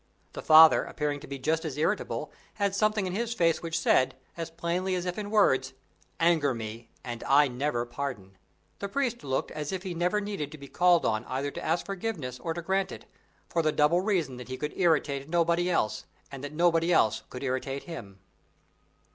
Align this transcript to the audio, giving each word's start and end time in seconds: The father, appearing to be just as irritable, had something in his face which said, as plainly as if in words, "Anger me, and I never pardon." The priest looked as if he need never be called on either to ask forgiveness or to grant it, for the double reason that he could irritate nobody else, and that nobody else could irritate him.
The 0.33 0.41
father, 0.41 0.83
appearing 0.85 1.19
to 1.19 1.27
be 1.27 1.37
just 1.37 1.63
as 1.63 1.77
irritable, 1.77 2.31
had 2.55 2.73
something 2.73 3.05
in 3.05 3.13
his 3.13 3.35
face 3.35 3.61
which 3.61 3.77
said, 3.77 4.15
as 4.35 4.49
plainly 4.49 4.95
as 4.95 5.05
if 5.05 5.15
in 5.19 5.29
words, 5.29 5.73
"Anger 6.19 6.55
me, 6.55 6.89
and 7.03 7.23
I 7.25 7.47
never 7.47 7.85
pardon." 7.85 8.35
The 8.79 8.89
priest 8.89 9.23
looked 9.23 9.51
as 9.51 9.71
if 9.71 9.83
he 9.83 9.89
need 9.93 9.97
never 9.97 10.19
be 10.19 10.67
called 10.67 11.05
on 11.05 11.23
either 11.25 11.51
to 11.51 11.63
ask 11.63 11.85
forgiveness 11.85 12.39
or 12.39 12.55
to 12.55 12.63
grant 12.63 12.91
it, 12.91 13.05
for 13.47 13.61
the 13.61 13.71
double 13.71 14.01
reason 14.01 14.37
that 14.37 14.47
he 14.49 14.57
could 14.57 14.73
irritate 14.75 15.29
nobody 15.29 15.69
else, 15.69 16.07
and 16.31 16.43
that 16.43 16.53
nobody 16.53 16.91
else 16.91 17.21
could 17.29 17.43
irritate 17.43 17.83
him. 17.83 18.17